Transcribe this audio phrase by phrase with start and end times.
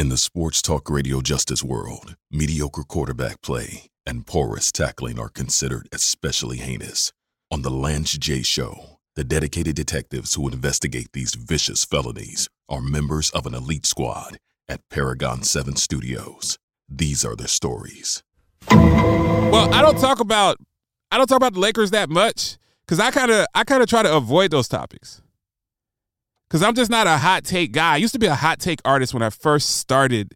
[0.00, 5.90] In the sports talk radio justice world, mediocre quarterback play and porous tackling are considered
[5.92, 7.12] especially heinous.
[7.50, 8.40] On The Lance J.
[8.40, 14.38] Show, the dedicated detectives who investigate these vicious felonies are members of an elite squad
[14.70, 16.56] at Paragon 7 Studios.
[16.88, 18.22] These are their stories.
[18.70, 20.56] Well, I don't talk about
[21.12, 22.56] I don't talk about the Lakers that much
[22.88, 25.20] cuz I kind of I kind of try to avoid those topics.
[26.50, 27.94] Cuz I'm just not a hot take guy.
[27.94, 30.34] I used to be a hot take artist when I first started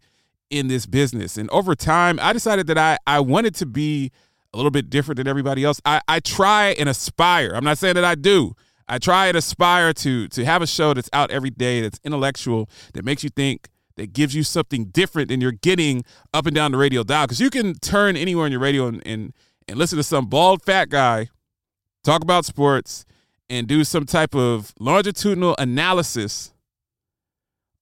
[0.49, 1.37] in this business.
[1.37, 4.13] And over time, I decided that I I wanted to be
[4.53, 5.81] a little bit different than everybody else.
[5.85, 7.53] I I try and aspire.
[7.55, 8.55] I'm not saying that I do.
[8.89, 12.69] I try and aspire to to have a show that's out every day, that's intellectual,
[12.93, 16.73] that makes you think, that gives you something different than you're getting up and down
[16.73, 17.27] the radio dial.
[17.27, 19.33] Because you can turn anywhere on your radio and, and
[19.67, 21.29] and listen to some bald fat guy
[22.05, 23.05] talk about sports
[23.49, 26.53] and do some type of longitudinal analysis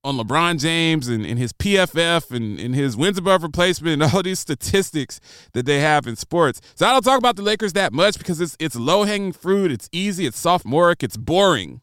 [0.04, 4.22] on LeBron James and, and his PFF and, and his wins above replacement and all
[4.22, 5.20] these statistics
[5.52, 6.60] that they have in sports.
[6.74, 9.70] So I don't talk about the Lakers that much because it's it's low hanging fruit,
[9.70, 11.80] it's easy, it's sophomoric, it's boring.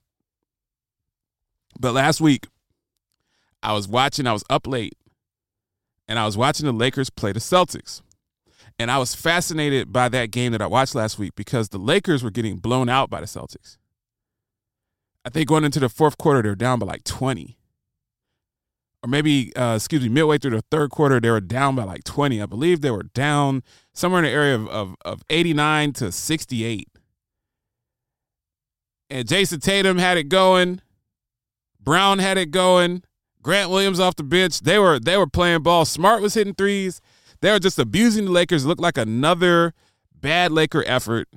[1.80, 2.48] But last week,
[3.64, 4.98] I was watching, I was up late,
[6.08, 8.02] and I was watching the Lakers play the Celtics.
[8.80, 12.24] And I was fascinated by that game that I watched last week because the Lakers
[12.24, 13.78] were getting blown out by the Celtics.
[15.26, 17.58] I think going into the fourth quarter, they were down by like 20.
[19.04, 22.06] Or maybe, uh, excuse me, midway through the third quarter, they were down by like
[22.06, 22.42] 20.
[22.42, 23.64] I believe they were down
[23.94, 26.88] somewhere in the area of, of, of 89 to 68.
[29.10, 30.82] And Jayson Tatum had it going.
[31.82, 33.04] Brown had it going.
[33.42, 34.60] Grant Williams off the bench.
[34.60, 35.86] They were they were playing ball.
[35.86, 37.02] Smart was hitting threes.
[37.42, 38.66] They were just abusing the Lakers.
[38.66, 39.74] It looked like another
[40.14, 41.28] bad Laker effort.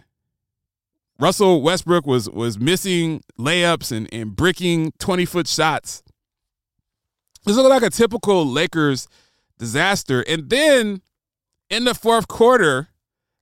[1.19, 6.03] Russell Westbrook was was missing layups and, and bricking 20 foot shots.
[7.45, 9.09] This looked like a typical Lakers
[9.59, 10.23] disaster.
[10.23, 11.03] And then
[11.71, 12.89] in the fourth quarter,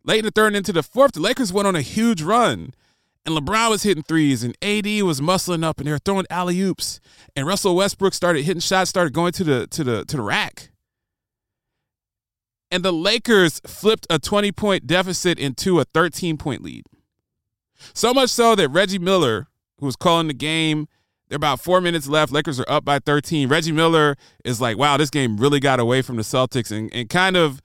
[0.04, 2.74] late in the third and into the fourth, the Lakers went on a huge run
[3.26, 6.60] and LeBron was hitting threes, and AD was muscling up, and they were throwing alley
[6.60, 7.00] oops,
[7.36, 10.70] and Russell Westbrook started hitting shots, started going to the to the to the rack,
[12.70, 16.84] and the Lakers flipped a twenty point deficit into a thirteen point lead.
[17.94, 19.48] So much so that Reggie Miller,
[19.78, 20.86] who was calling the game,
[21.28, 22.32] there are about four minutes left.
[22.32, 23.48] Lakers are up by 13.
[23.48, 27.08] Reggie Miller is like, wow, this game really got away from the Celtics and, and
[27.08, 27.62] kind of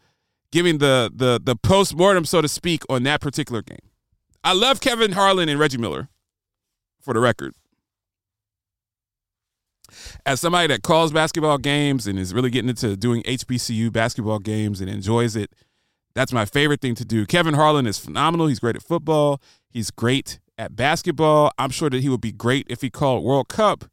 [0.52, 3.80] giving the the the post mortem, so to speak, on that particular game.
[4.44, 6.10] I love Kevin Harlan and Reggie Miller,
[7.02, 7.56] for the record.
[10.26, 14.82] As somebody that calls basketball games and is really getting into doing HBCU basketball games
[14.82, 15.52] and enjoys it,
[16.14, 17.26] that's my favorite thing to do.
[17.26, 18.48] Kevin Harlan is phenomenal.
[18.48, 19.42] He's great at football.
[19.70, 21.52] He's great at basketball.
[21.58, 23.86] I'm sure that he would be great if he called World Cup,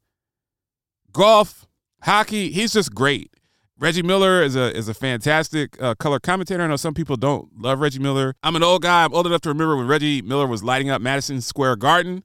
[1.12, 1.66] golf,
[2.02, 2.50] hockey.
[2.50, 3.30] He's just great.
[3.78, 6.62] Reggie Miller is a is a fantastic uh, color commentator.
[6.62, 8.36] I know some people don't love Reggie Miller.
[8.44, 9.04] I'm an old guy.
[9.04, 12.22] I'm old enough to remember when Reggie Miller was lighting up Madison Square Garden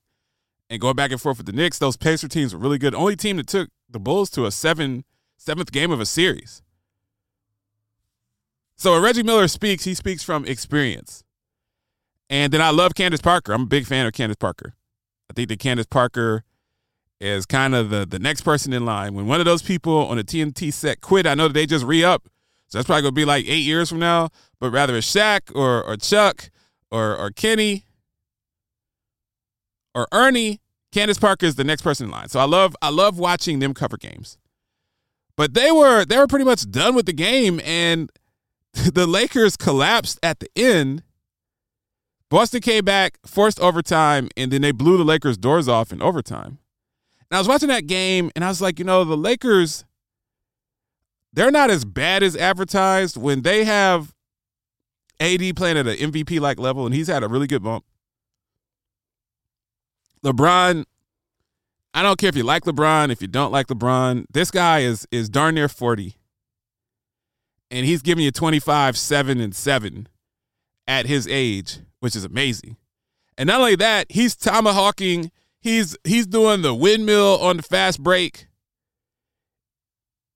[0.69, 1.79] and going back and forth with the Knicks.
[1.79, 2.93] Those Pacer teams were really good.
[2.93, 5.03] Only team that took the Bulls to a seven
[5.37, 6.61] seventh game of a series.
[8.75, 11.23] So when Reggie Miller speaks, he speaks from experience.
[12.29, 13.53] And then I love Candace Parker.
[13.53, 14.73] I'm a big fan of Candace Parker.
[15.29, 16.43] I think that Candace Parker
[17.19, 19.13] is kind of the the next person in line.
[19.13, 21.85] When one of those people on the TNT set quit, I know that they just
[21.85, 22.27] re up.
[22.67, 24.29] So that's probably gonna be like eight years from now.
[24.59, 26.49] But rather it's Shaq or or Chuck
[26.91, 27.85] or or Kenny
[29.97, 32.29] or Ernie, Candace Parker is the next person in line.
[32.29, 34.37] So I love I love watching them cover games.
[35.35, 38.11] But they were they were pretty much done with the game, and
[38.73, 41.01] the Lakers collapsed at the end.
[42.29, 46.59] Boston came back, forced overtime, and then they blew the Lakers' doors off in overtime.
[47.29, 49.85] And I was watching that game and I was like, you know, the Lakers,
[51.31, 54.13] they're not as bad as advertised when they have
[55.21, 57.85] AD playing at an MVP like level and he's had a really good bump.
[60.23, 60.85] LeBron,
[61.93, 65.07] I don't care if you like LeBron, if you don't like LeBron, this guy is
[65.11, 66.15] is darn near 40.
[67.69, 70.07] And he's giving you 25, 7, and 7
[70.87, 72.77] at his age, which is amazing.
[73.37, 78.47] And not only that, he's tomahawking He's he's doing the windmill on the fast break.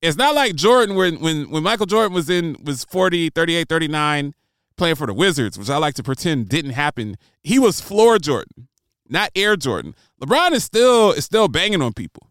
[0.02, 4.34] It's not like Jordan when when when Michael Jordan was in was 40, 38, 39
[4.76, 7.18] playing for the Wizards, which I like to pretend didn't happen.
[7.44, 8.68] He was floor Jordan,
[9.12, 9.96] not air Jordan.
[10.22, 12.28] LeBron is still is still banging on people.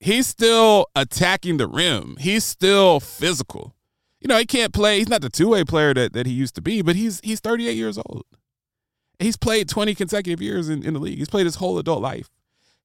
[0.00, 2.16] He's still attacking the rim.
[2.18, 3.76] He's still physical.
[4.20, 4.98] You know, he can't play.
[4.98, 7.72] He's not the two-way player that, that he used to be, but he's he's 38
[7.76, 8.24] years old.
[9.18, 11.18] He's played 20 consecutive years in, in the league.
[11.18, 12.28] He's played his whole adult life,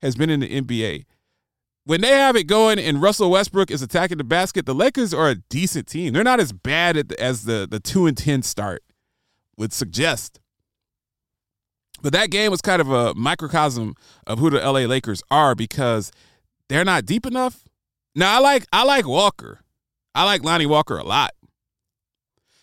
[0.01, 1.06] has been in the NBA.
[1.86, 5.30] when they have it going and Russell Westbrook is attacking the basket, the Lakers are
[5.30, 6.13] a decent team.
[6.13, 8.83] They're not as bad the, as the the two and ten start
[9.57, 10.39] would suggest.
[12.02, 13.96] But that game was kind of a microcosm
[14.26, 16.12] of who the LA Lakers are because
[16.70, 17.68] they're not deep enough.
[18.16, 19.62] Now I like I like Walker.
[20.14, 21.32] I like Lonnie Walker a lot.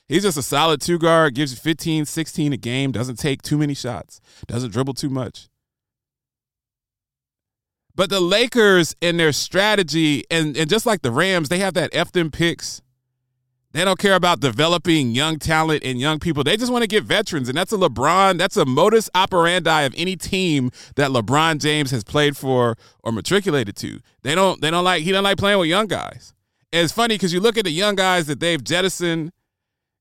[0.06, 3.56] He's just a solid two guard, gives you 15, 16 a game, doesn't take too
[3.56, 5.48] many shots, doesn't dribble too much.
[7.94, 11.90] But the Lakers and their strategy, and, and just like the Rams, they have that
[11.92, 12.82] F them picks.
[13.74, 16.44] They don't care about developing young talent and young people.
[16.44, 17.48] They just want to get veterans.
[17.48, 22.04] And that's a LeBron, that's a modus operandi of any team that LeBron James has
[22.04, 23.98] played for or matriculated to.
[24.22, 26.32] They don't they don't like he don't like playing with young guys.
[26.72, 29.32] And it's funny because you look at the young guys that they've jettisoned.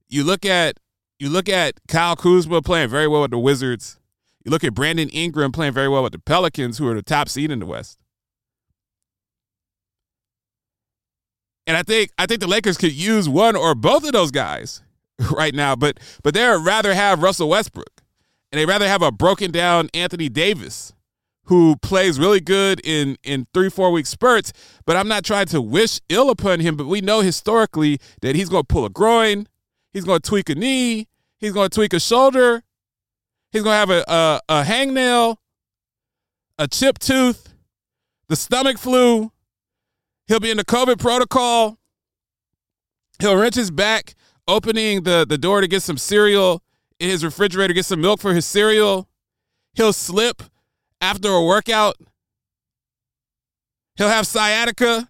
[0.08, 0.78] You look at
[1.18, 4.00] you look at Kyle Kuzma playing very well with the Wizards.
[4.46, 7.28] You look at Brandon Ingram playing very well with the Pelicans, who are the top
[7.28, 7.98] seed in the West.
[11.66, 14.82] And I think I think the Lakers could use one or both of those guys
[15.32, 18.02] right now, but but they'd rather have Russell Westbrook.
[18.52, 20.94] And they'd rather have a broken down Anthony Davis
[21.46, 24.54] who plays really good in in three, four week spurts.
[24.86, 28.50] But I'm not trying to wish ill upon him, but we know historically that he's
[28.50, 29.48] gonna pull a groin,
[29.92, 31.08] he's gonna tweak a knee,
[31.40, 32.64] he's gonna tweak a shoulder,
[33.54, 35.38] He's gonna have a, a, a hangnail,
[36.58, 37.54] a chipped tooth,
[38.28, 39.32] the stomach flu.
[40.34, 41.78] He'll be in the COVID protocol.
[43.20, 44.16] He'll wrench his back,
[44.48, 46.64] opening the, the door to get some cereal
[47.00, 49.08] in his refrigerator, get some milk for his cereal.
[49.76, 50.42] He'll slip
[51.00, 51.98] after a workout.
[53.96, 55.08] He'll have sciatica.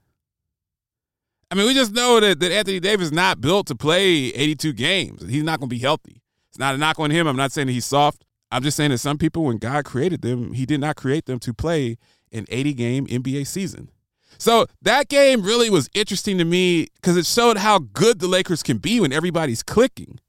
[1.50, 4.74] I mean, we just know that, that Anthony Davis is not built to play 82
[4.74, 5.26] games.
[5.26, 6.22] He's not going to be healthy.
[6.50, 7.28] It's not a knock on him.
[7.28, 8.26] I'm not saying that he's soft.
[8.52, 11.40] I'm just saying that some people, when God created them, He did not create them
[11.40, 11.98] to play
[12.34, 13.90] an 80 game NBA season.
[14.38, 18.64] So that game really was interesting to me because it showed how good the Lakers
[18.64, 20.20] can be when everybody's clicking.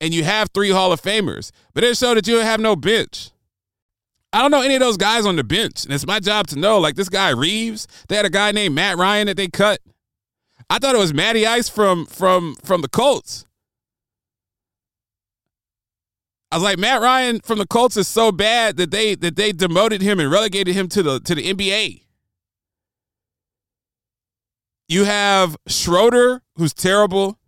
[0.00, 3.30] And you have three Hall of Famers, but it showed that you have no bench.
[4.32, 6.58] I don't know any of those guys on the bench, and it's my job to
[6.58, 6.78] know.
[6.78, 9.80] Like this guy Reaves, they had a guy named Matt Ryan that they cut.
[10.68, 13.46] I thought it was Matty Ice from from from the Colts.
[16.50, 19.52] I was like, Matt Ryan from the Colts is so bad that they that they
[19.52, 22.02] demoted him and relegated him to the to the NBA.
[24.88, 27.38] You have Schroeder, who's terrible.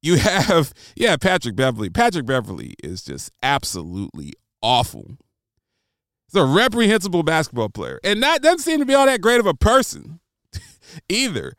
[0.00, 1.90] You have, yeah, Patrick Beverley.
[1.90, 5.16] Patrick Beverley is just absolutely awful.
[6.26, 8.00] He's a reprehensible basketball player.
[8.02, 10.20] And that doesn't seem to be all that great of a person
[11.08, 11.54] either.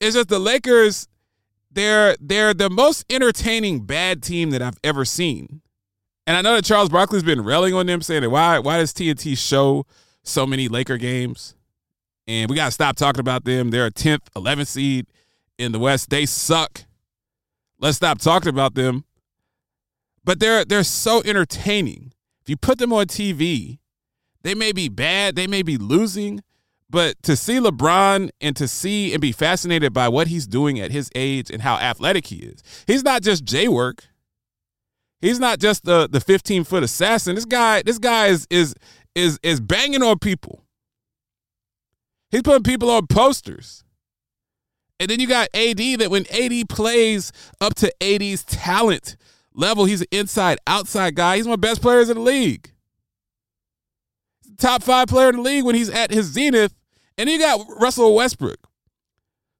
[0.00, 1.08] It's just the Lakers,
[1.70, 5.60] they're they're the most entertaining bad team that I've ever seen.
[6.26, 9.36] And I know that Charles Barkley's been railing on them, saying why why does TNT
[9.36, 9.86] show
[10.22, 11.54] so many Laker games?
[12.28, 13.70] And we gotta stop talking about them.
[13.70, 15.06] They're a 10th, 11th seed
[15.56, 16.10] in the West.
[16.10, 16.84] They suck.
[17.80, 19.04] Let's stop talking about them.
[20.24, 22.12] But they're they're so entertaining.
[22.42, 23.78] If you put them on TV,
[24.42, 26.42] they may be bad, they may be losing,
[26.90, 30.90] but to see LeBron and to see and be fascinated by what he's doing at
[30.90, 32.62] his age and how athletic he is.
[32.86, 34.04] He's not just J work.
[35.22, 37.36] He's not just the the 15 foot assassin.
[37.36, 38.74] This guy, this guy is is
[39.14, 40.67] is is banging on people.
[42.30, 43.84] He's putting people on posters.
[45.00, 49.16] And then you got AD that when AD plays up to AD's talent
[49.54, 51.36] level, he's an inside outside guy.
[51.36, 52.72] He's one of the best players in the league.
[54.58, 56.74] Top five player in the league when he's at his zenith.
[57.16, 58.68] And you got Russell Westbrook,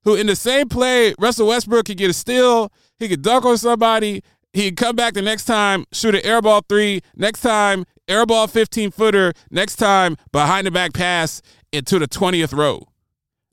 [0.05, 3.59] who in the same play, Russell Westbrook could get a steal, he could dunk on
[3.59, 4.23] somebody,
[4.53, 7.03] He'd come back the next time, shoot an airball three.
[7.15, 9.33] Next time, airball 15 footer.
[9.51, 12.89] Next time, behind the back pass into the 20th row.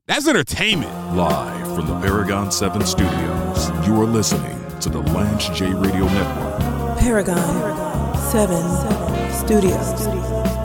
[0.06, 0.92] That's entertainment.
[1.16, 6.98] Live from the Paragon 7 studios, you are listening to the Lance J Radio Network.
[6.98, 8.16] Paragon, Paragon.
[8.16, 9.46] 7, 7.
[9.46, 10.55] Studios.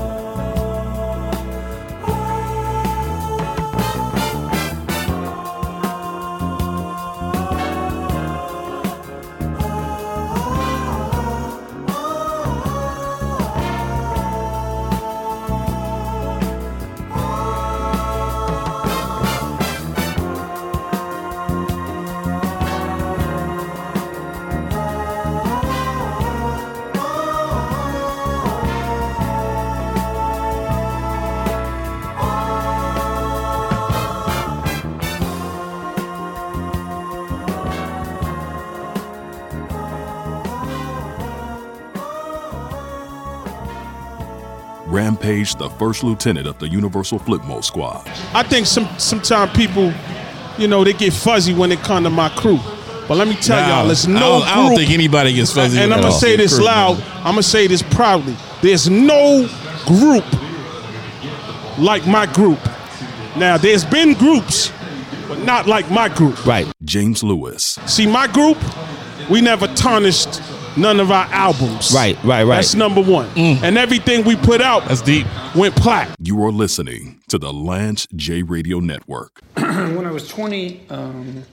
[45.32, 48.04] Rampage, the first lieutenant of the Universal Flipmode Squad.
[48.34, 49.94] I think some sometimes people,
[50.58, 52.60] you know, they get fuzzy when it come to my crew.
[53.08, 55.34] But let me tell Nah, y'all, there's I no don't- I don't group- think anybody
[55.34, 56.66] gets fuzzy And I'm gonna say this Crew.
[56.66, 57.04] loud.
[57.18, 58.36] I'm gonna say this proudly.
[58.62, 59.50] There's no
[59.86, 60.24] group
[61.78, 62.60] like my group.
[63.38, 64.72] Now, there's been groups,
[65.28, 66.46] but not like my group.
[66.46, 66.68] Right.
[66.84, 68.58] James Lewis, See, my group,
[69.30, 70.42] we never tarnished
[70.78, 71.92] none of our albums.
[71.94, 72.56] Right, right, right.
[72.58, 73.28] That's number one.
[73.38, 75.28] And everything we put out That's deep.
[75.56, 76.16] went platinum.
[76.20, 79.42] you are listening to the Lance J Radio Network.
[79.56, 81.44] when I was 20, um,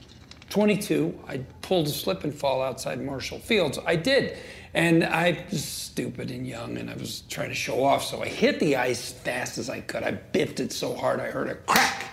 [0.51, 3.79] 22, I pulled a slip and fall outside Marshall Fields.
[3.87, 4.37] I did.
[4.75, 8.05] And I was stupid and young and I was trying to show off.
[8.05, 10.03] So I hit the ice fast as I could.
[10.03, 12.05] I biffed it so hard I heard a crack.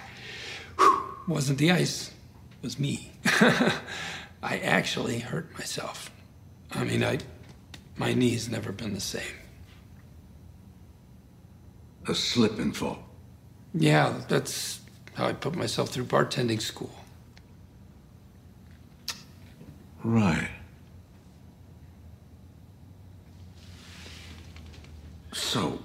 [0.78, 1.02] Whew.
[1.28, 3.12] Wasn't the ice, it was me.
[3.26, 6.12] I actually hurt myself.
[6.75, 7.20] I mean, I,
[7.98, 9.24] my knee's never been the same.
[12.08, 13.00] A slip and fall.
[13.74, 14.82] Yeah, that's
[15.13, 16.94] how I put myself through bartending school.
[20.03, 20.50] Right.
[25.34, 25.79] So.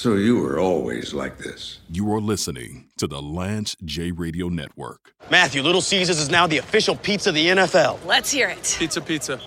[0.00, 1.80] So you were always like this.
[1.90, 5.12] You are listening to the Lance J Radio Network.
[5.30, 8.02] Matthew, Little Caesars is now the official pizza of the NFL.
[8.06, 8.76] Let's hear it.
[8.78, 9.38] Pizza, pizza.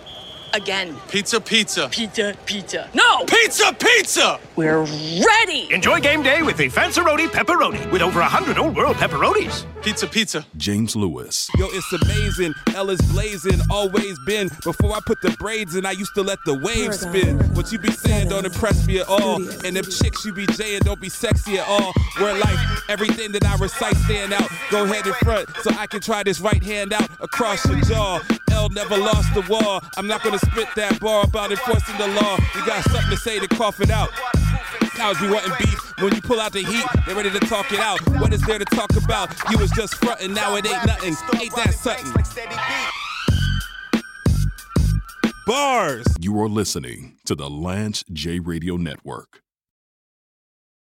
[0.54, 0.96] Again.
[1.10, 1.90] Pizza, pizza.
[1.90, 2.88] Pizza, pizza.
[2.94, 3.26] No!
[3.26, 4.40] Pizza, pizza!
[4.56, 5.68] We're ready!
[5.74, 9.66] Enjoy game day with the Fanceroni Pepperoni with over 100 old world pepperonis.
[9.82, 10.46] Pizza, pizza.
[10.56, 12.54] James Lewis, Yo, it's amazing.
[12.76, 14.50] Ella's blazing, always been.
[14.64, 17.40] Before I put the braids in, I used to let the waves spin.
[17.56, 19.38] What you be saying don't impress me at all.
[19.66, 21.94] And them chicks you be jaying don't be sexy at all.
[22.20, 24.50] Where like everything that I recite stand out.
[24.70, 28.22] Go ahead in front so I can try this right hand out across your jaw.
[28.64, 29.82] L never lost the war.
[29.98, 32.38] I'm not gonna spit that bar about enforcing the law.
[32.56, 34.10] You got something to say to cough it out.
[34.96, 35.80] Cows be wanting beef.
[36.00, 38.00] When you pull out the heat, they ready to talk it out.
[38.22, 39.32] What is there to talk about?
[39.52, 41.14] You was just frontin', now it ain't nothing.
[41.42, 42.14] Ain't that something?
[45.46, 46.06] Bars.
[46.22, 49.43] you are listening to the Lance J Radio Network.